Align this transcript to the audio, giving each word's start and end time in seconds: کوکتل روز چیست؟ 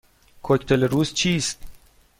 کوکتل 0.41 0.83
روز 0.83 1.13
چیست؟ 1.13 1.63